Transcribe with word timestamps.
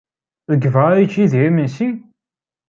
Deg 0.51 0.63
beṛṛa 0.73 0.87
ara 0.91 1.01
yečč 1.03 1.15
Yidir 1.17 1.43
imensi? 1.49 1.89